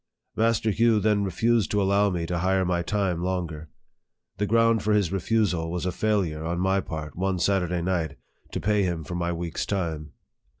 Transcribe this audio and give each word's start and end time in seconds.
Master 0.35 0.71
Hugh 0.71 0.99
then 0.99 1.23
refused 1.23 1.69
to 1.69 1.79
allow 1.79 2.09
me 2.09 2.25
to 2.25 2.39
hire 2.39 2.65
my 2.65 2.81
time 2.81 3.21
longer. 3.21 3.69
The 4.39 4.47
ground 4.47 4.81
for 4.81 4.93
his 4.93 5.11
refusal 5.11 5.69
was 5.69 5.85
a 5.85 5.91
failure 5.91 6.43
on 6.43 6.57
my 6.59 6.81
part, 6.81 7.15
one 7.15 7.37
Saturday 7.37 7.83
night, 7.83 8.17
to 8.51 8.59
pay 8.59 8.81
him 8.81 9.03
for 9.03 9.13
my 9.13 9.31
week's 9.31 9.63
time. 9.63 10.13